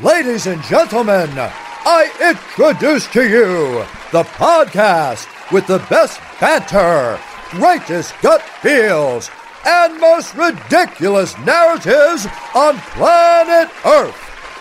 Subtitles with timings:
[0.00, 8.42] Ladies and gentlemen, I introduce to you the podcast with the best banter, greatest gut
[8.42, 9.30] feels,
[9.64, 14.16] and most ridiculous narratives on planet Earth.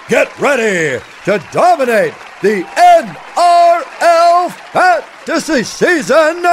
[0.10, 6.44] Get ready to dominate the NRL fantasy season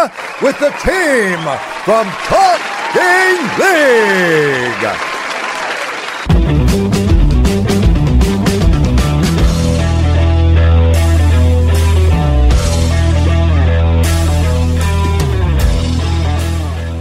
[0.40, 1.38] with the team
[1.84, 5.17] from Talking League.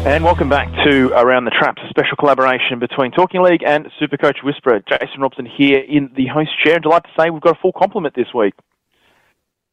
[0.08, 4.42] And welcome back to Around the Traps, a special collaboration between Talking League and Supercoach
[4.42, 4.82] Whisperer.
[4.88, 6.76] Jason Robson here in the host chair.
[6.76, 8.54] And delighted to say we've got a full complement this week.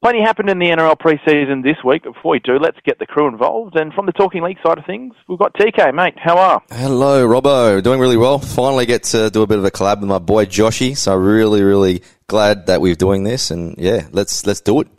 [0.03, 2.03] Plenty happened in the NRL preseason this week.
[2.03, 3.77] Before we do, let's get the crew involved.
[3.77, 6.15] And from the Talking League side of things, we've got TK, mate.
[6.17, 6.61] How are?
[6.69, 7.81] Hello, Robbo.
[7.81, 8.37] Doing really well.
[8.37, 10.97] Finally get to do a bit of a collab with my boy Joshy.
[10.97, 13.51] So really, really glad that we're doing this.
[13.51, 14.89] And yeah, let's let's do it.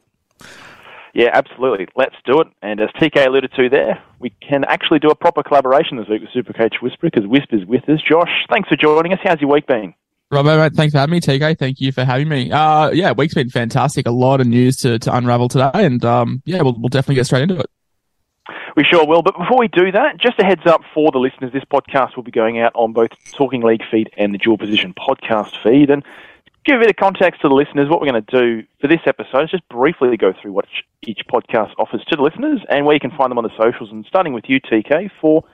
[1.17, 1.89] Yeah, absolutely.
[1.97, 2.49] Let's do it.
[2.61, 6.21] And as TK alluded to there, we can actually do a proper collaboration this week
[6.21, 8.03] with Supercoach Whisper because Whisper's with us.
[8.07, 9.19] Josh, thanks for joining us.
[9.25, 9.95] How's your week been?
[10.31, 11.21] Robert, mate, thanks for having me.
[11.21, 12.53] TK, thank you for having me.
[12.53, 14.07] Uh, yeah, week's been fantastic.
[14.07, 17.25] A lot of news to, to unravel today, and um, yeah, we'll, we'll definitely get
[17.25, 17.71] straight into it.
[18.77, 19.23] We sure will.
[19.23, 22.25] But before we do that, just a heads up for the listeners, this podcast will
[22.25, 25.89] be going out on both Talking League feed and the Dual Position podcast feed.
[25.89, 26.05] And
[26.67, 29.01] give a bit of context to the listeners, what we're going to do for this
[29.07, 30.67] episode is just briefly go through what
[31.07, 33.91] each podcast offers to the listeners and where you can find them on the socials.
[33.93, 35.45] And starting with you, TK, for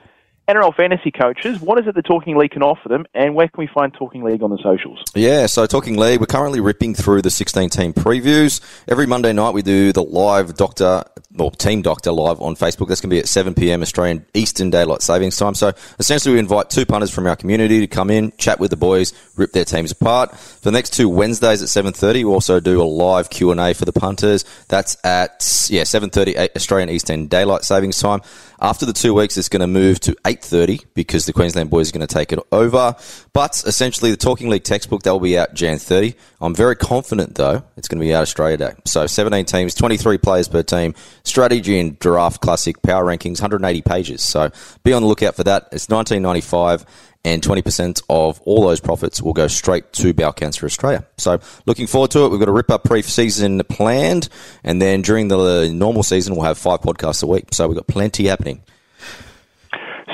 [0.49, 3.61] NRL fantasy coaches, what is it the Talking League can offer them, and where can
[3.61, 5.03] we find Talking League on the socials?
[5.15, 8.61] Yeah, so Talking League, we're currently ripping through the 16 team previews.
[8.89, 11.05] Every Monday night, we do the live doctor
[11.39, 12.89] or team doctor live on Facebook.
[12.89, 13.83] That's going to be at 7 p.m.
[13.83, 15.55] Australian Eastern Daylight Savings Time.
[15.55, 18.77] So essentially, we invite two punters from our community to come in, chat with the
[18.77, 20.37] boys, rip their teams apart.
[20.37, 23.75] For the next two Wednesdays at 7:30, we also do a live Q and A
[23.75, 24.45] for the punters.
[24.69, 28.21] That's at yeah 7:30 Australian Eastern Daylight Savings Time.
[28.63, 31.93] After the two weeks, it's going to move to 8.30 because the Queensland boys are
[31.99, 32.95] going to take it over.
[33.33, 36.15] But essentially, the Talking League textbook, that will be out Jan 30.
[36.41, 38.75] I'm very confident, though, it's going to be out Australia Day.
[38.85, 44.23] So 17 teams, 23 players per team, strategy and draft classic, power rankings, 180 pages.
[44.23, 44.53] So
[44.85, 45.65] be on the lookout for that.
[45.73, 46.87] It's 1995
[47.25, 51.07] and 20% of all those profits will go straight to Bowel Cancer Australia.
[51.19, 52.31] So looking forward to it.
[52.31, 54.29] We've got a rip up pre-season planned,
[54.65, 57.49] and then during the normal season, we'll have five podcasts a week.
[57.53, 58.63] So we've got plenty happening.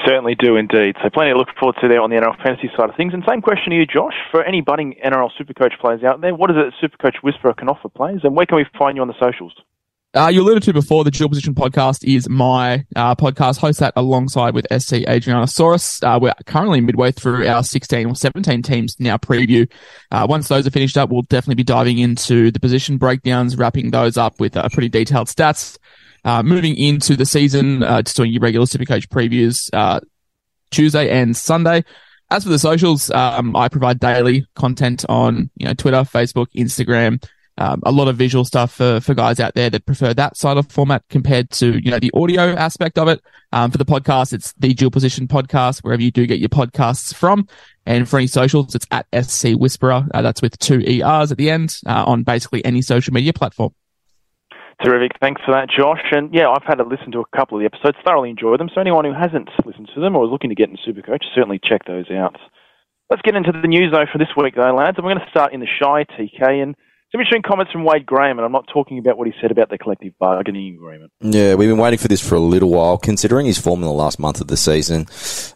[0.06, 0.96] Certainly do indeed.
[1.02, 3.12] So plenty to look forward to there on the NRL fantasy side of things.
[3.12, 4.14] And same question to you, Josh.
[4.30, 7.88] For any budding NRL Supercoach players out there, what is it Supercoach Whisperer can offer
[7.88, 9.54] players, and where can we find you on the socials?
[10.18, 13.58] Uh, you alluded to before, the Dual Position podcast is my uh, podcast.
[13.58, 16.02] Host that alongside with SC Adrianosaurus.
[16.02, 19.70] Uh, we're currently midway through our 16 or 17 teams now preview.
[20.10, 23.92] Uh, once those are finished up, we'll definitely be diving into the position breakdowns, wrapping
[23.92, 25.78] those up with uh, pretty detailed stats.
[26.24, 29.70] Uh, moving into the season, just doing your regular Supercoach previews
[30.72, 31.84] Tuesday and Sunday.
[32.28, 37.22] As for the socials, um, I provide daily content on you know Twitter, Facebook, Instagram
[37.58, 40.56] um, a lot of visual stuff for, for guys out there that prefer that side
[40.56, 43.20] of format compared to, you know, the audio aspect of it.
[43.52, 47.12] Um, for the podcast, it's the dual position podcast, wherever you do get your podcasts
[47.14, 47.48] from.
[47.84, 50.06] And for any socials, it's at SC Whisperer.
[50.14, 53.74] Uh, that's with two ERs at the end uh, on basically any social media platform.
[54.84, 55.12] Terrific.
[55.20, 56.04] Thanks for that, Josh.
[56.12, 58.70] And yeah, I've had a listen to a couple of the episodes, thoroughly enjoyed them.
[58.72, 61.58] So anyone who hasn't listened to them or is looking to get in Supercoach, certainly
[61.58, 62.36] check those out.
[63.10, 64.96] Let's get into the news though for this week though, lads.
[64.96, 66.76] And we're going to start in the Shire TK and
[67.10, 69.70] some interesting comments from Wade Graham, and I'm not talking about what he said about
[69.70, 71.10] the collective bargaining agreement.
[71.20, 73.92] Yeah, we've been waiting for this for a little while, considering his form in the
[73.92, 75.06] last month of the season.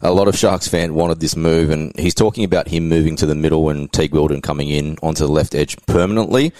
[0.01, 3.27] A lot of Sharks fans wanted this move, and he's talking about him moving to
[3.27, 6.53] the middle and Teig Wilton coming in onto the left edge permanently.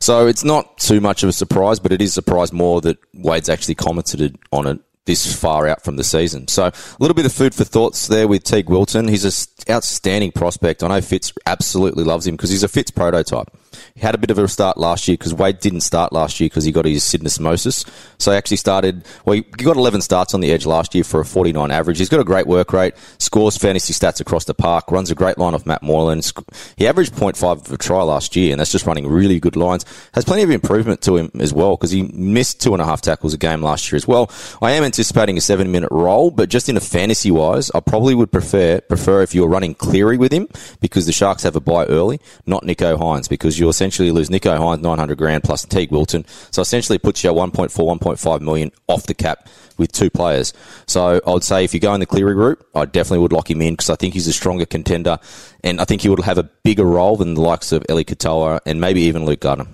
[0.00, 2.96] So it's not too much of a surprise, but it is a surprise more that
[3.12, 6.48] Wade's actually commented on it this far out from the season.
[6.48, 9.08] So a little bit of food for thoughts there with Teig Wilton.
[9.08, 10.82] He's an outstanding prospect.
[10.82, 13.48] I know Fitz absolutely loves him because he's a Fitz prototype.
[13.94, 16.48] He had a bit of a start last year because Wade didn't start last year
[16.48, 17.88] because he got his syndesmosis.
[18.18, 21.20] So he actually started, well, he got 11 starts on the edge last year for
[21.20, 21.98] a 49 average.
[21.98, 25.38] He's got a great work rate, scores fantasy stats across the park, runs a great
[25.38, 26.22] line off Matt Moylan.
[26.76, 29.84] He averaged 0.5 of a try last year, and that's just running really good lines.
[30.14, 33.00] Has plenty of improvement to him as well because he missed two and a half
[33.00, 34.30] tackles a game last year as well.
[34.62, 38.14] I am anticipating a seven minute role, but just in a fantasy wise, I probably
[38.14, 40.48] would prefer prefer if you're running Cleary with him
[40.80, 44.56] because the Sharks have a buy early, not Nicho Hynes because you essentially lose Nicho
[44.56, 46.24] Hynes 900 grand plus Teig Wilton.
[46.50, 50.52] So essentially puts you at 1.4, 1.5 million off the cap with two players.
[50.86, 53.50] So I would say if you go in the Cleary route, I definitely would lock
[53.50, 55.18] him in because I think he's a stronger contender
[55.64, 58.60] and I think he would have a bigger role than the likes of Eli Katoa
[58.66, 59.66] and maybe even Luke Garner.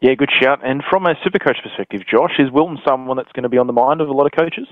[0.00, 0.60] Yeah, good shout.
[0.62, 3.66] And from a super coach perspective, Josh, is Wilton someone that's going to be on
[3.66, 4.66] the mind of a lot of coaches?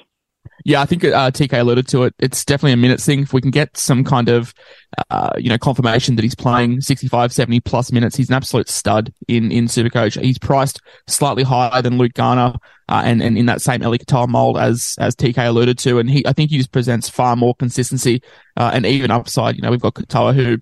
[0.64, 2.14] Yeah, I think uh, TK alluded to it.
[2.18, 3.20] It's definitely a minutes thing.
[3.20, 4.54] If we can get some kind of,
[5.10, 9.12] uh, you know, confirmation that he's playing 65, 70 plus minutes, he's an absolute stud
[9.26, 10.20] in, in Supercoach.
[10.20, 12.54] He's priced slightly higher than Luke Garner,
[12.88, 15.98] uh, and, and in that same Eli Katoa mold as, as TK alluded to.
[15.98, 18.22] And he, I think he just presents far more consistency,
[18.56, 19.56] uh, and even upside.
[19.56, 20.58] You know, we've got Katoa who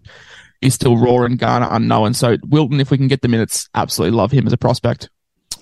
[0.63, 2.15] is still raw and Garner unknown.
[2.15, 5.11] So Wilton, if we can get the minutes, absolutely love him as a prospect.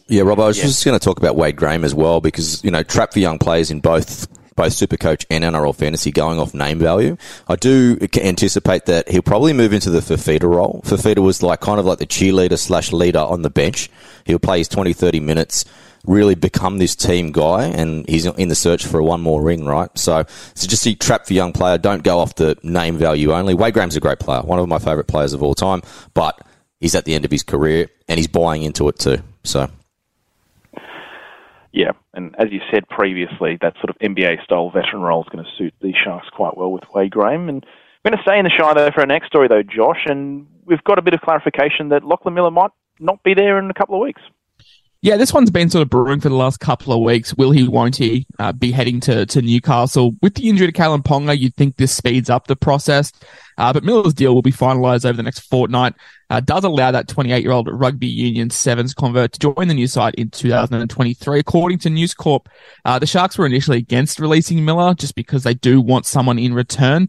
[0.08, 0.64] Yeah, Rob, I was yeah.
[0.64, 3.38] just going to talk about Wade Graham as well because, you know, trap for young
[3.38, 4.26] players in both
[4.58, 7.16] both Supercoach and NRL Fantasy going off name value.
[7.46, 10.82] I do anticipate that he'll probably move into the Fifita role.
[10.84, 13.88] Fifita was like kind of like the cheerleader slash leader on the bench.
[14.24, 15.64] He'll play his 20, 30 minutes,
[16.06, 19.64] really become this team guy, and he's in the search for a one more ring,
[19.64, 19.96] right?
[19.96, 20.24] So,
[20.54, 21.78] so just see trap for young player.
[21.78, 23.54] Don't go off the name value only.
[23.54, 25.82] Wade Graham's a great player, one of my favourite players of all time,
[26.14, 26.36] but
[26.80, 29.18] he's at the end of his career and he's buying into it too.
[29.44, 29.70] So.
[31.72, 35.44] Yeah, and as you said previously, that sort of NBA style veteran role is going
[35.44, 37.48] to suit the Sharks quite well with Wade Graham.
[37.48, 37.64] And
[38.04, 40.46] we're going to stay in the Shire though for our next story though, Josh, and
[40.64, 43.74] we've got a bit of clarification that Lachlan Miller might not be there in a
[43.74, 44.22] couple of weeks.
[45.00, 47.32] Yeah, this one's been sort of brewing for the last couple of weeks.
[47.34, 50.16] Will he, won't he, uh, be heading to, to Newcastle?
[50.22, 53.12] With the injury to Kalyn Ponga, you'd think this speeds up the process.
[53.56, 55.94] Uh, but Miller's deal will be finalised over the next fortnight.
[56.30, 59.86] Uh, does allow that 28 year old rugby union sevens convert to join the new
[59.86, 61.38] side in 2023.
[61.38, 62.48] According to News Corp,
[62.84, 66.52] uh, the Sharks were initially against releasing Miller just because they do want someone in
[66.52, 67.08] return.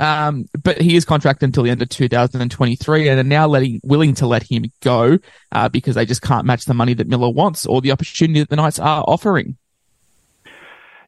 [0.00, 4.14] Um, but he is contracted until the end of 2023 and are now letting, willing
[4.16, 5.18] to let him go,
[5.50, 8.48] uh, because they just can't match the money that Miller wants or the opportunity that
[8.48, 9.56] the Knights are offering.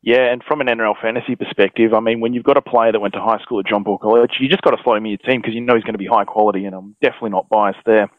[0.03, 3.01] Yeah, and from an NRL fantasy perspective, I mean, when you've got a player that
[3.01, 5.11] went to high school at John Paul College, you just got to slot him in
[5.11, 7.51] your team because you know he's going to be high quality, and I'm definitely not
[7.51, 8.11] biased there.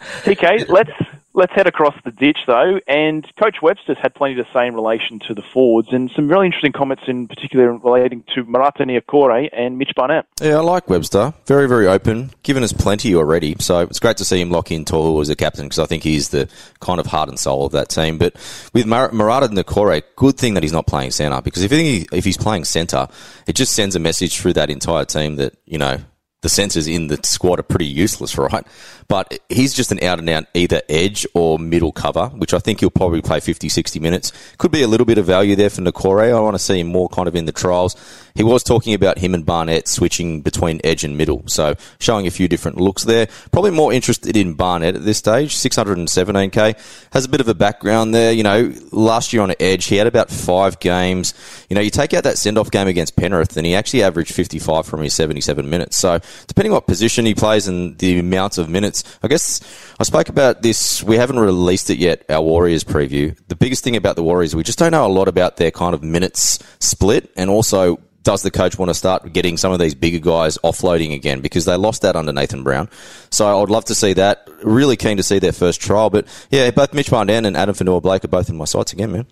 [0.24, 0.90] TK, let's
[1.34, 2.80] let's head across the ditch though.
[2.86, 6.46] And Coach Webster's had plenty to say in relation to the forwards, and some really
[6.46, 10.26] interesting comments in particular relating to Marata Niukore and Mitch Barnett.
[10.40, 11.34] Yeah, I like Webster.
[11.46, 12.30] Very, very open.
[12.42, 15.36] Given us plenty already, so it's great to see him lock in Tohu as a
[15.36, 16.48] captain because I think he's the
[16.80, 18.18] kind of heart and soul of that team.
[18.18, 18.34] But
[18.72, 22.24] with Mar- Marata Niukore, good thing that he's not playing centre because if he, if
[22.24, 23.08] he's playing centre,
[23.46, 25.98] it just sends a message through that entire team that you know
[26.42, 28.66] the centres in the squad are pretty useless, right?
[29.08, 32.80] But he's just an out and out either edge or middle cover, which I think
[32.80, 34.32] he'll probably play 50, 60 minutes.
[34.58, 36.34] Could be a little bit of value there for Niukore.
[36.34, 37.96] I want to see him more kind of in the trials.
[38.34, 42.30] He was talking about him and Barnett switching between edge and middle, so showing a
[42.30, 43.28] few different looks there.
[43.52, 45.54] Probably more interested in Barnett at this stage.
[45.56, 46.78] 617k
[47.12, 48.32] has a bit of a background there.
[48.32, 51.34] You know, last year on edge, he had about five games.
[51.68, 54.32] You know, you take out that send off game against Penrith, and he actually averaged
[54.32, 55.96] 55 from his 77 minutes.
[55.96, 59.60] So depending what position he plays and the amount of minutes I guess
[59.98, 61.02] I spoke about this.
[61.02, 63.36] We haven't released it yet, our Warriors preview.
[63.48, 65.94] The biggest thing about the Warriors, we just don't know a lot about their kind
[65.94, 69.94] of minutes split and also does the coach want to start getting some of these
[69.94, 72.88] bigger guys offloading again because they lost that under Nathan Brown.
[73.30, 74.48] So I would love to see that.
[74.62, 76.10] Really keen to see their first trial.
[76.10, 79.26] But yeah, both Mitch Barnett and Addin Fonua-Blake are both in my sights again, man.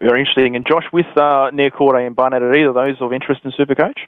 [0.00, 0.56] Very interesting.
[0.56, 3.98] And Josh, with uh, Niukore and Barnett, are either those of interest in Supercoach?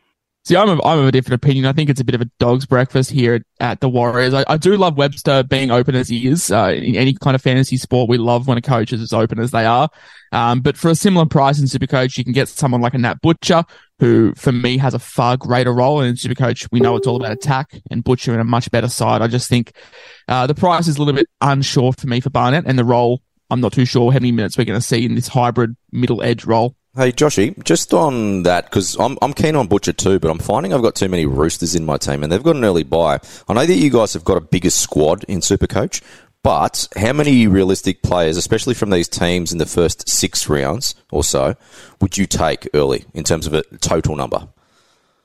[0.45, 1.67] See, I'm of, I'm of a different opinion.
[1.67, 4.33] I think it's a bit of a dog's breakfast here at, the Warriors.
[4.33, 6.51] I, I, do love Webster being open as he is.
[6.51, 9.39] Uh, in any kind of fantasy sport, we love when a coach is as open
[9.39, 9.91] as they are.
[10.33, 13.21] Um, but for a similar price in Supercoach, you can get someone like a Nat
[13.21, 13.65] Butcher,
[13.99, 16.01] who for me has a far greater role.
[16.01, 18.89] And in Supercoach, we know it's all about attack and Butcher in a much better
[18.89, 19.21] side.
[19.21, 19.73] I just think,
[20.27, 23.21] uh, the price is a little bit unsure for me for Barnett and the role.
[23.51, 26.23] I'm not too sure how many minutes we're going to see in this hybrid middle
[26.23, 26.77] edge role.
[26.97, 30.75] Hey, Joshy, just on that, because I'm, I'm keen on Butcher too, but I'm finding
[30.75, 33.21] I've got too many Roosters in my team and they've got an early buy.
[33.49, 36.03] I know that you guys have got a bigger squad in Supercoach,
[36.43, 41.23] but how many realistic players, especially from these teams in the first six rounds or
[41.23, 41.55] so,
[42.01, 44.49] would you take early in terms of a total number?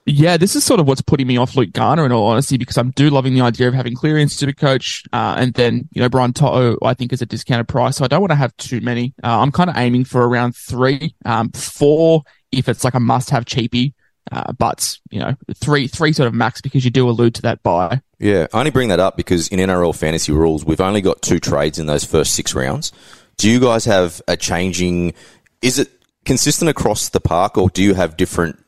[0.07, 2.77] Yeah, this is sort of what's putting me off Luke Garner in all honesty, because
[2.77, 6.09] I'm do loving the idea of having Cleary super coach, uh, and then, you know,
[6.09, 7.97] Brian To'o, I think is a discounted price.
[7.97, 9.15] So I don't want to have too many.
[9.24, 12.21] Uh, I'm kind of aiming for around three, um, four
[12.51, 13.93] if it's like a must have cheapie.
[14.31, 17.62] Uh, but you know, three, three sort of max because you do allude to that
[17.63, 18.01] buy.
[18.19, 18.47] Yeah.
[18.53, 21.77] I only bring that up because in NRL fantasy rules, we've only got two trades
[21.77, 22.91] in those first six rounds.
[23.38, 25.13] Do you guys have a changing,
[25.62, 25.91] is it
[26.25, 28.64] consistent across the park or do you have different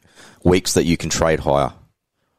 [0.48, 1.74] weeks that you can trade higher?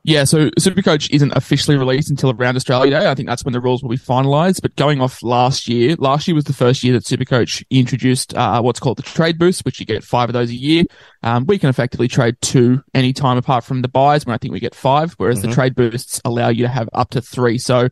[0.05, 3.11] Yeah, so Supercoach isn't officially released until around Australia Day.
[3.11, 4.63] I think that's when the rules will be finalised.
[4.63, 8.63] But going off last year, last year was the first year that Supercoach introduced uh,
[8.63, 10.85] what's called the trade boost, which you get five of those a year.
[11.23, 14.53] Um, we can effectively trade two any time apart from the buys, when I think
[14.53, 15.51] we get five, whereas mm-hmm.
[15.51, 17.59] the trade boosts allow you to have up to three.
[17.59, 17.89] So,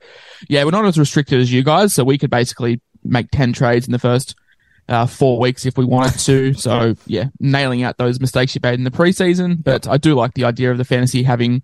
[0.49, 1.93] yeah, we're not as restricted as you guys.
[1.93, 4.37] So we could basically make 10 trades in the first
[4.89, 6.55] uh, four weeks if we wanted to.
[6.55, 9.63] So yeah, nailing out those mistakes you made in the preseason.
[9.63, 11.63] But I do like the idea of the fantasy having,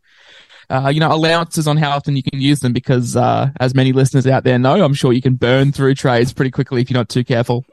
[0.70, 3.92] uh, you know, allowances on how often you can use them because, uh, as many
[3.92, 6.98] listeners out there know, I'm sure you can burn through trades pretty quickly if you're
[6.98, 7.64] not too careful.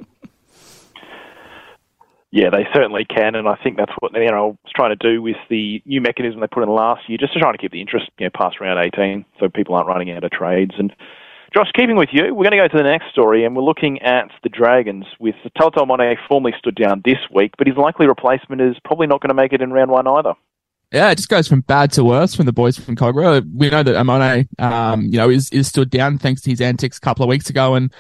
[2.31, 5.19] Yeah, they certainly can, and I think that's what the NRL was trying to do
[5.19, 7.81] with the new mechanism they put in last year, just to try to keep the
[7.81, 10.75] interest you know, past round 18, so people aren't running out of trades.
[10.77, 10.95] And
[11.53, 14.01] Josh, keeping with you, we're going to go to the next story, and we're looking
[14.01, 18.61] at the Dragons with Tauto Amone formally stood down this week, but his likely replacement
[18.61, 20.33] is probably not going to make it in round one either.
[20.91, 23.43] Yeah, it just goes from bad to worse from the boys from Kogarah.
[23.51, 26.97] We know that Amone, um, you know, is, is stood down thanks to his antics
[26.97, 27.91] a couple of weeks ago, and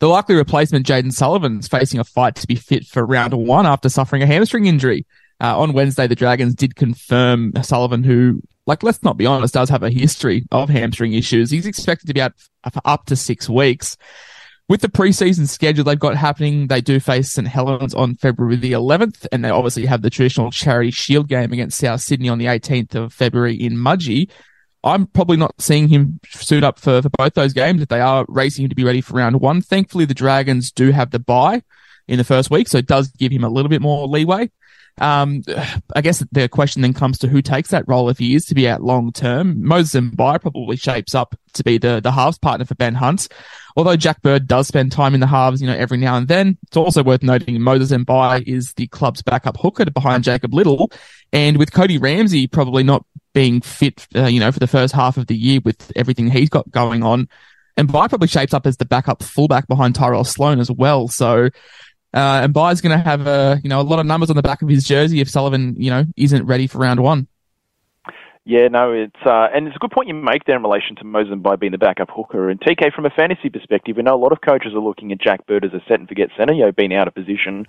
[0.00, 3.66] the likely replacement, Jayden Sullivan, is facing a fight to be fit for round one
[3.66, 5.06] after suffering a hamstring injury.
[5.40, 9.70] Uh, on Wednesday, the Dragons did confirm Sullivan, who like let's not be honest, does
[9.70, 11.50] have a history of hamstring issues.
[11.50, 12.34] He's expected to be out
[12.72, 13.96] for up to six weeks.
[14.68, 18.72] With the preseason schedule they've got happening, they do face St Helens on February the
[18.72, 22.46] 11th, and they obviously have the traditional Charity Shield game against South Sydney on the
[22.46, 24.28] 18th of February in Mudgee.
[24.82, 28.24] I'm probably not seeing him suit up for, for both those games if they are
[28.28, 29.62] racing him to be ready for round one.
[29.62, 31.62] Thankfully, the Dragons do have the bye
[32.08, 34.50] in the first week, so it does give him a little bit more leeway.
[34.98, 35.42] Um,
[35.94, 38.54] I guess the question then comes to who takes that role if he is to
[38.54, 39.62] be out long term.
[39.62, 43.28] Moses Mbye probably shapes up to be the, the halves partner for Ben Hunt.
[43.76, 46.56] Although Jack Bird does spend time in the halves, you know, every now and then,
[46.66, 50.90] it's also worth noting Moses Mbye is the club's backup hooker behind Jacob Liddle.
[51.30, 55.18] And with Cody Ramsey probably not being fit, uh, you know, for the first half
[55.18, 57.28] of the year with everything he's got going on,
[57.76, 61.08] and Mbye probably shapes up as the backup fullback behind Tyrell Sloan as well.
[61.08, 61.50] So
[62.14, 64.42] uh, and Mbye's going to have a you know a lot of numbers on the
[64.42, 67.26] back of his jersey if Sullivan you know isn't ready for round one.
[68.48, 71.04] Yeah, no, it's uh, and it's a good point you make there in relation to
[71.04, 72.48] Moses Mbye being the backup hooker.
[72.48, 75.20] And TK, from a fantasy perspective, we know a lot of coaches are looking at
[75.20, 77.66] Jack Bird as a set and forget centre, you know, being out of position.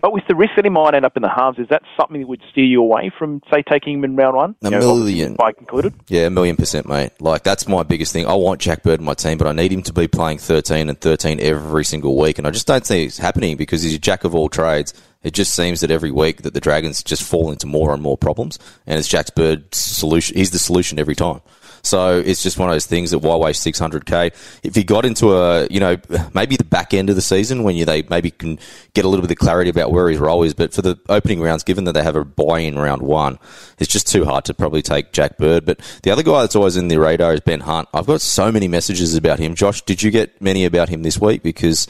[0.00, 2.20] But with the risk that he might end up in the halves, is that something
[2.20, 4.56] that would steer you away from, say, taking him in round one?
[4.62, 5.34] A you know, million.
[5.34, 5.92] Bike included?
[6.08, 7.10] Yeah, a million percent, mate.
[7.20, 8.26] Like, that's my biggest thing.
[8.26, 10.88] I want Jack Bird in my team, but I need him to be playing 13
[10.88, 12.38] and 13 every single week.
[12.38, 14.94] And I just don't think it's happening because he's a jack of all trades.
[15.24, 18.16] It just seems that every week that the Dragons just fall into more and more
[18.16, 18.58] problems.
[18.86, 20.36] And it's Jack Bird's solution.
[20.36, 21.40] He's the solution every time.
[21.82, 24.34] So it's just one of those things that why waste 600k?
[24.62, 25.96] If he got into a, you know,
[26.34, 28.58] maybe the back end of the season when you they maybe can
[28.94, 31.40] get a little bit of clarity about where his role is, but for the opening
[31.40, 33.38] rounds, given that they have a buy in round one,
[33.78, 35.64] it's just too hard to probably take Jack Bird.
[35.64, 37.88] But the other guy that's always in the radar is Ben Hunt.
[37.94, 39.54] I've got so many messages about him.
[39.54, 41.42] Josh, did you get many about him this week?
[41.42, 41.86] Because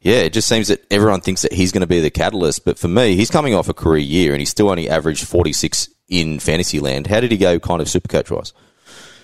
[0.00, 2.64] yeah, it just seems that everyone thinks that he's going to be the catalyst.
[2.64, 5.88] But for me, he's coming off a career year and he's still only averaged 46
[6.08, 7.06] in fantasy land.
[7.06, 8.52] How did he go kind of super coach wise?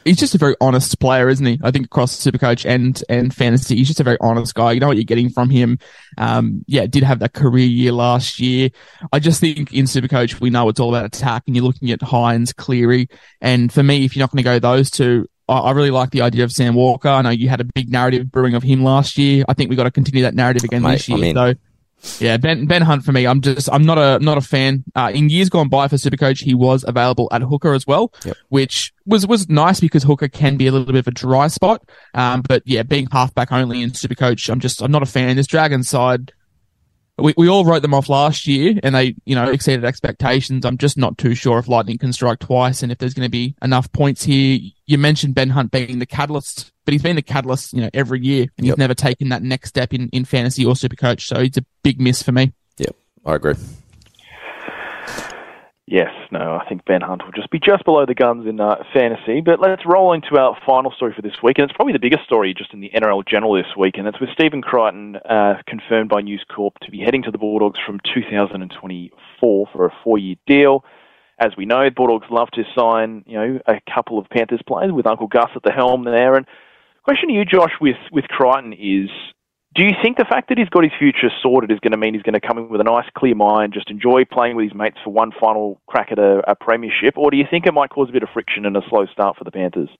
[0.07, 1.61] He's just a very honest player, isn't he?
[1.63, 4.73] I think across Supercoach and and fantasy, he's just a very honest guy.
[4.73, 5.79] You know what you're getting from him.
[6.17, 8.71] Um, yeah, did have that career year last year.
[9.13, 12.01] I just think in Supercoach we know it's all about attack, and you're looking at
[12.01, 13.09] Hynes, Cleary,
[13.41, 15.27] and for me, if you're not going to go those two.
[15.49, 17.09] I really like the idea of Sam Walker.
[17.09, 19.45] I know you had a big narrative brewing of him last year.
[19.49, 21.19] I think we got to continue that narrative again Mate, this year.
[21.19, 21.55] I mean, so
[22.21, 23.27] yeah, Ben Ben Hunt for me.
[23.27, 24.85] I'm just I'm not a not a fan.
[24.95, 28.37] Uh, in years gone by for Supercoach, he was available at hooker as well, yep.
[28.49, 31.89] which was was nice because hooker can be a little bit of a dry spot.
[32.15, 35.37] Um, but yeah, being halfback only in Supercoach, I'm just I'm not a fan.
[35.37, 36.33] This Dragon side
[37.19, 40.65] we, we all wrote them off last year and they, you know, exceeded expectations.
[40.65, 43.31] I'm just not too sure if Lightning can strike twice and if there's going to
[43.31, 44.59] be enough points here.
[44.87, 48.21] You mentioned Ben Hunt being the catalyst, but he's been the catalyst, you know, every
[48.21, 48.75] year and yep.
[48.75, 51.27] he's never taken that next step in, in fantasy or super coach.
[51.27, 52.53] So it's a big miss for me.
[52.79, 52.95] Yep,
[53.25, 53.55] I agree.
[55.89, 58.83] Yes, no, I think Ben Hunt will just be just below the guns in uh,
[58.93, 59.41] fantasy.
[59.41, 62.25] But let's roll into our final story for this week, and it's probably the biggest
[62.25, 66.09] story just in the NRL general this week, and it's with Stephen Crichton uh, confirmed
[66.09, 70.85] by News Corp to be heading to the Bulldogs from 2024 for a four-year deal.
[71.39, 75.07] As we know, Bulldogs love to sign, you know, a couple of Panthers players with
[75.07, 76.35] Uncle Gus at the helm there.
[76.35, 76.47] And
[77.05, 79.11] question to you, Josh, with with Crichton is
[79.77, 82.15] do you think the fact that he's got his future sorted is going to mean
[82.15, 84.75] he's going to come in with a nice, clear mind, just enjoy playing with his
[84.75, 87.91] mates for one final crack at a, a premiership, or do you think it might
[87.91, 89.91] cause a bit of friction and a slow start for the Panthers?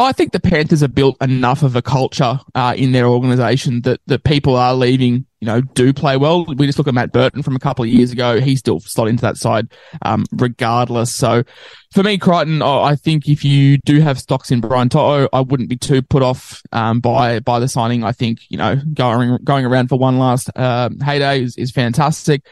[0.00, 4.00] I think the Panthers have built enough of a culture uh, in their organisation that
[4.06, 5.26] that people are leaving.
[5.40, 6.44] You know, do play well.
[6.44, 8.40] We just look at Matt Burton from a couple of years ago.
[8.40, 9.68] He still slot into that side,
[10.02, 11.14] um, regardless.
[11.14, 11.44] So,
[11.92, 15.70] for me, Crichton, I think if you do have stocks in Brian To'o, I wouldn't
[15.70, 18.02] be too put off um, by by the signing.
[18.02, 22.46] I think you know going going around for one last uh, heyday is, is fantastic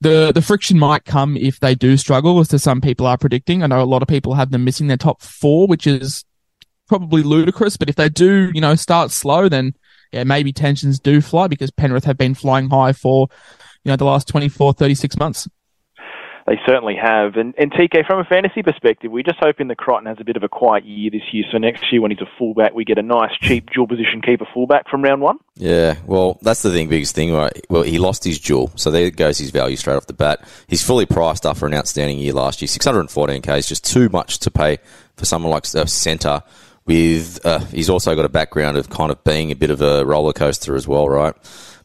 [0.00, 3.62] the the friction might come if they do struggle, as to some people are predicting.
[3.62, 6.24] I know a lot of people have them missing their top four, which is
[6.90, 7.76] probably ludicrous.
[7.76, 9.74] But if they do, you know, start slow, then
[10.10, 13.28] yeah, maybe tensions do fly because Penrith have been flying high for,
[13.84, 15.48] you know, the last 24, 36 months.
[16.48, 17.36] They certainly have.
[17.36, 20.36] And, and TK, from a fantasy perspective, we're just hoping that Crichton has a bit
[20.36, 21.44] of a quiet year this year.
[21.52, 24.48] So next year, when he's a fullback, we get a nice, cheap dual position keeper
[24.52, 25.38] fullback from round one.
[25.54, 27.52] Yeah, well, that's the thing, biggest thing, right?
[27.68, 30.44] Well, he lost his dual, so there goes his value straight off the bat.
[30.66, 32.66] He's fully priced after an outstanding year last year.
[32.66, 34.78] 614k is just too much to pay
[35.16, 36.42] for someone like a centre
[36.90, 40.04] with uh, he's also got a background of kind of being a bit of a
[40.04, 41.36] roller coaster as well, right?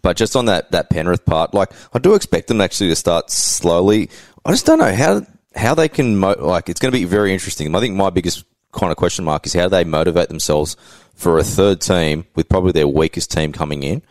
[0.01, 3.29] But just on that that Penrith part, like I do expect them actually to start
[3.29, 4.09] slowly.
[4.43, 5.21] I just don't know how
[5.55, 6.69] how they can mo- like.
[6.69, 7.75] It's going to be very interesting.
[7.75, 10.75] I think my biggest kind of question mark is how they motivate themselves
[11.13, 14.01] for a third team with probably their weakest team coming in.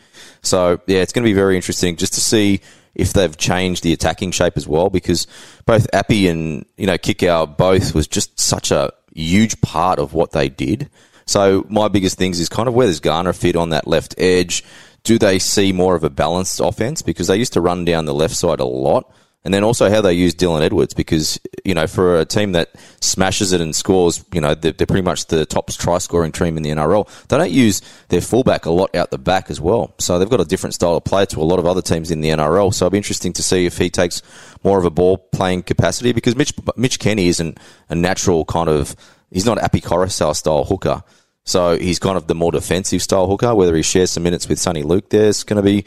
[0.42, 2.60] So yeah, it's going to be very interesting just to see
[2.94, 5.26] if they've changed the attacking shape as well because
[5.66, 10.32] both Api and you know Kikau both was just such a huge part of what
[10.32, 10.90] they did.
[11.26, 14.64] So my biggest things is kind of where does Garner fit on that left edge?
[15.04, 18.14] Do they see more of a balanced offense because they used to run down the
[18.14, 19.10] left side a lot?
[19.44, 22.70] And then also how they use Dylan Edwards because, you know, for a team that
[23.00, 26.56] smashes it and scores, you know, they're, they're pretty much the top try scoring team
[26.56, 27.06] in the NRL.
[27.28, 29.94] They don't use their fullback a lot out the back as well.
[29.98, 32.22] So they've got a different style of play to a lot of other teams in
[32.22, 32.72] the NRL.
[32.72, 34.22] So it'll be interesting to see if he takes
[34.62, 37.58] more of a ball playing capacity because Mitch, Mitch Kenny isn't
[37.90, 38.96] a natural kind of
[39.30, 41.02] he's not Api Koroisau style hooker.
[41.44, 43.54] So he's kind of the more defensive style hooker.
[43.54, 45.84] Whether he shares some minutes with Soni Luke there is going to be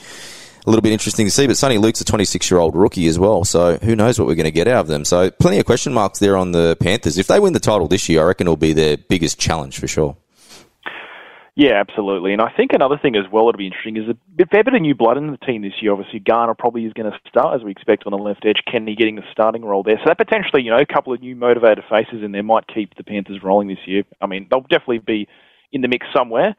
[0.67, 1.47] a little bit interesting to see.
[1.47, 3.45] But Soni Luke's a 26 year old rookie as well.
[3.45, 5.05] So who knows what we're going to get out of them.
[5.05, 7.17] So plenty of question marks there on the Panthers.
[7.17, 9.87] If they win the title this year, I reckon it'll be their biggest challenge for
[9.87, 10.17] sure.
[11.55, 12.33] Yeah, absolutely.
[12.33, 14.81] And I think another thing as well that'll be interesting is a fair bit of
[14.81, 15.91] new blood in the team this year.
[15.91, 18.61] Obviously, Garner probably is going to start, as we expect, on the left edge.
[18.71, 19.97] Kenny getting the starting role there.
[19.97, 22.93] So that potentially, you know, a couple of new motivated faces in there might keep
[22.95, 24.03] the Panthers rolling this year.
[24.21, 25.27] I mean, they'll definitely be
[25.71, 26.55] in the mix somewhere.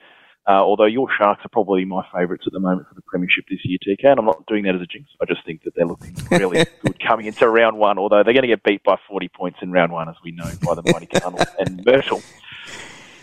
[0.48, 3.60] Uh, although your Sharks are probably my favourites at the moment for the Premiership this
[3.64, 5.10] year, TK, and I'm not doing that as a jinx.
[5.20, 8.42] I just think that they're looking really good coming into round one, although they're going
[8.42, 11.06] to get beat by 40 points in round one, as we know, by the mighty
[11.20, 12.22] Cardinals and Myrtle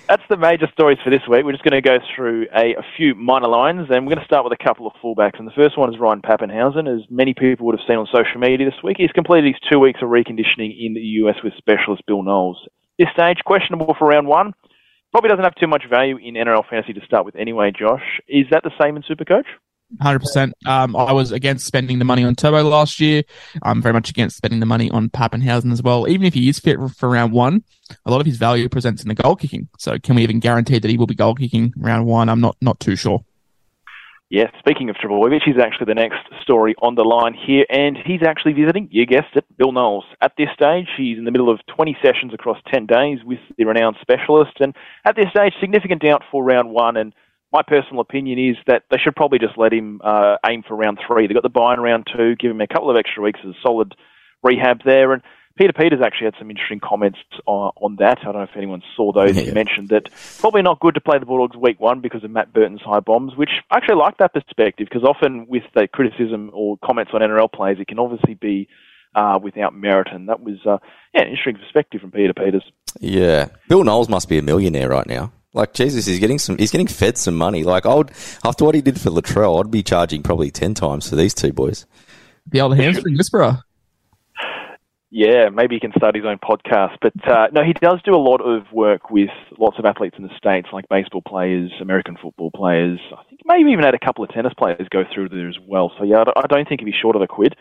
[0.07, 1.45] that's the major stories for this week.
[1.45, 4.25] We're just going to go through a, a, few minor lines, and we're going to
[4.25, 5.39] start with a couple of fullbacks.
[5.39, 6.87] And the first one is Ryan Papenhuyzen.
[6.87, 9.79] As many people would have seen on social media this week, he's completed his two
[9.79, 12.67] weeks of reconditioning in the US with specialist Bill Knowles.
[12.99, 14.53] This stage, questionable for round one.
[15.15, 18.19] Probably doesn't have too much value in NRL fantasy to start with anyway, Josh.
[18.27, 19.45] Is that the same in Supercoach?
[20.01, 20.53] Hundred um, percent.
[20.65, 23.23] I was against spending the money on Turbo last year.
[23.63, 26.05] I'm very much against spending the money on Papenhuyzen as well.
[26.09, 27.63] Even if he is fit for round one,
[28.05, 29.69] a lot of his value presents in the goal kicking.
[29.79, 32.27] So, can we even guarantee that he will be goal kicking round one?
[32.27, 33.23] I'm not not too sure.
[34.29, 38.21] Yeah, speaking of Trbojevic, he's actually the next story on the line here, and he's
[38.25, 40.05] actually visiting, you guessed it, Bill Knowles.
[40.19, 43.65] At this stage, he's in the middle of 20 sessions across 10 days with the
[43.65, 47.13] renowned specialist, and at this stage, significant doubt for round one, and
[47.53, 50.99] my personal opinion is that they should probably just let him uh, aim for round
[51.05, 51.27] three.
[51.27, 53.53] They've got the buy in round two, give him a couple of extra weeks of
[53.61, 53.93] solid
[54.43, 55.13] rehab there.
[55.13, 55.21] And
[55.57, 58.19] Peter Peters actually had some interesting comments on, on that.
[58.21, 59.35] I don't know if anyone saw those.
[59.35, 59.43] Yeah.
[59.43, 62.53] He mentioned that probably not good to play the Bulldogs week one because of Matt
[62.53, 66.77] Burton's high bombs, which I actually like that perspective because often with the criticism or
[66.83, 68.67] comments on NRL players, it can obviously be
[69.15, 70.09] uh, without merit.
[70.11, 70.77] And that was uh,
[71.13, 72.69] yeah, an interesting perspective from Peter Peters.
[72.99, 73.47] Yeah.
[73.69, 75.31] Bill Knowles must be a millionaire right now.
[75.53, 76.57] Like Jesus, he's getting some.
[76.57, 77.63] He's getting fed some money.
[77.63, 78.11] Like I would,
[78.43, 81.53] after what he did for Latrell, I'd be charging probably ten times for these two
[81.53, 81.85] boys.
[82.47, 83.63] The old hamstring whisperer.
[85.15, 86.97] Yeah, maybe he can start his own podcast.
[87.01, 90.27] But uh, no, he does do a lot of work with lots of athletes in
[90.27, 92.99] the states, like baseball players, American football players.
[93.17, 95.89] I think maybe even had a couple of tennis players go through there as well.
[95.97, 97.55] So yeah, I don't think he'd be short of a quid.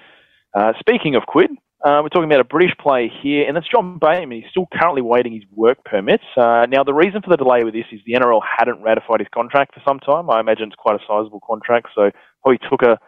[0.53, 1.49] Uh, speaking of quid,
[1.85, 4.43] uh, we're talking about a British player here, and that's John Bateman.
[4.43, 6.25] He's still currently waiting his work permits.
[6.37, 9.29] Uh, now, the reason for the delay with this is the NRL hadn't ratified his
[9.33, 10.29] contract for some time.
[10.29, 12.11] I imagine it's quite a sizable contract, so
[12.43, 12.99] probably took a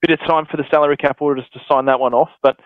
[0.00, 2.30] bit of time for the salary cap auditors to sign that one off.
[2.40, 2.60] But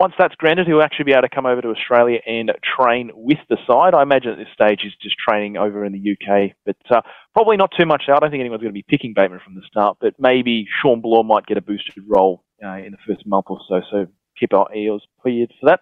[0.00, 3.38] once that's granted, he'll actually be able to come over to Australia and train with
[3.48, 3.94] the side.
[3.94, 7.00] I imagine at this stage he's just training over in the UK, but uh,
[7.34, 8.04] probably not too much.
[8.08, 11.00] I don't think anyone's going to be picking Bateman from the start, but maybe Shaun
[11.00, 12.44] Blore might get a boosted role.
[12.60, 13.80] Uh, in the first month or so.
[13.88, 14.06] So
[14.36, 15.80] keep our ears peeled for that.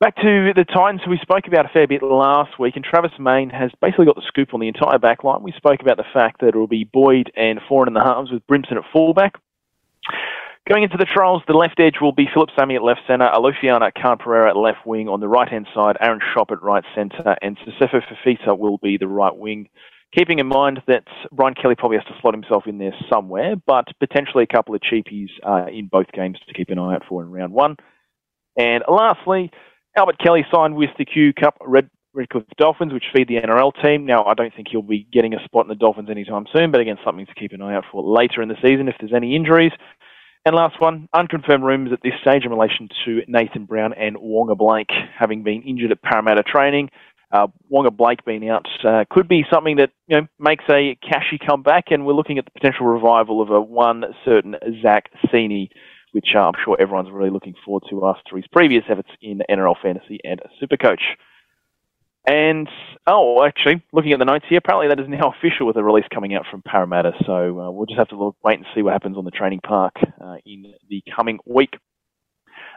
[0.00, 3.12] Back to the Titans, who we spoke about a fair bit last week, and Travis
[3.20, 5.44] Meyn has basically got the scoop on the entire back line.
[5.44, 8.32] We spoke about the fact that it will be Boyd and Foran in the halves
[8.32, 9.34] with Brimson at fullback.
[10.66, 13.92] Going into the trials, the left edge will be Phillip Sami at left centre, Alofiana
[14.00, 17.36] Khan Pereira at left wing on the right hand side, Aaron Schoupp at right centre,
[17.42, 19.68] and Sefo Fifita will be the right wing.
[20.16, 23.88] Keeping in mind that Brian Kelly probably has to slot himself in there somewhere, but
[24.00, 27.22] potentially a couple of cheapies uh, in both games to keep an eye out for
[27.22, 27.76] in round one.
[28.56, 29.50] And lastly,
[29.94, 34.06] Albert Kelly signed with the Q Cup Red Redcliffe Dolphins, which feed the NRL team.
[34.06, 36.80] Now, I don't think he'll be getting a spot in the Dolphins anytime soon, but
[36.80, 39.36] again, something to keep an eye out for later in the season if there's any
[39.36, 39.72] injuries.
[40.46, 44.56] And last one, unconfirmed rumours at this stage in relation to Nathan Brown and Waqa
[44.56, 46.90] Blake having been injured at Parramatta training.
[47.32, 51.38] Uh, Waqa Blake being out uh, could be something that you know makes a cashy
[51.38, 55.70] comeback, and we're looking at the potential revival of a one certain Zach Sini
[56.14, 59.74] which uh, I'm sure everyone's really looking forward to after his previous efforts in NRL
[59.82, 61.02] Fantasy and Supercoach.
[62.26, 62.68] And,
[63.06, 66.06] oh, actually, looking at the notes here, apparently that is now official with a release
[66.12, 67.12] coming out from Parramatta.
[67.26, 69.60] So uh, we'll just have to look, wait and see what happens on the training
[69.60, 71.74] park uh, in the coming week.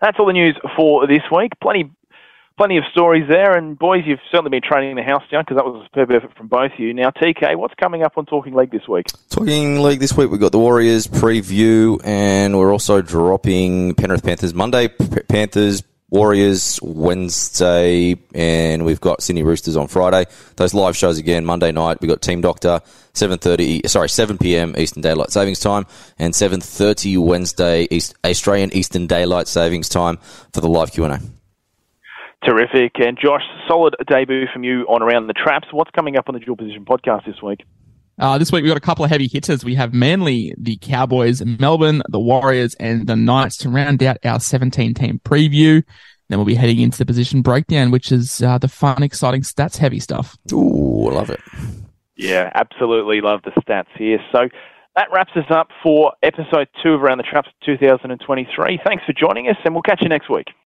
[0.02, 1.54] That's all the news for this week.
[1.62, 1.90] Plenty
[2.58, 3.56] plenty of stories there.
[3.56, 6.36] And boys, you've certainly been training the house down because that was a superb effort
[6.36, 6.94] from both of you.
[6.94, 9.06] Now, TK, what's coming up on Talking League this week?
[9.30, 14.54] Talking League this week, we've got the Warriors preview, and we're also dropping Penrith Panthers
[14.54, 15.84] Monday, P- Panthers.
[16.10, 20.26] Warriors Wednesday, and we've got Sydney Roosters on Friday.
[20.56, 22.00] Those live shows again Monday night.
[22.00, 22.80] We've got Team Doctor
[23.14, 24.74] seven thirty, sorry seven p.m.
[24.78, 25.86] Eastern Daylight Savings Time,
[26.18, 30.18] and seven thirty Wednesday East, Australian Eastern Daylight Savings Time
[30.54, 31.20] for the live Q and A.
[32.46, 32.94] Terrific.
[33.00, 35.68] And Josh, solid debut from you on Around the Traps.
[35.72, 37.66] What's coming up on the Dual Position podcast this week?
[38.20, 39.64] Uh, this week we've got a couple of heavy hitters.
[39.64, 44.40] We have Manly, the Cowboys, Melbourne, the Warriors, and the Knights to round out our
[44.40, 45.84] 17 team preview.
[46.30, 49.78] Then we'll be heading into the position breakdown, which is uh, the fun, exciting stats
[49.78, 50.36] heavy stuff.
[50.52, 51.40] Ooh, I love it.
[52.16, 54.20] Yeah, absolutely love the stats here.
[54.32, 54.50] So
[54.96, 58.80] that wraps us up for episode two of Around the Traps 2023.
[58.84, 60.48] Thanks for joining us, and we'll catch you next week.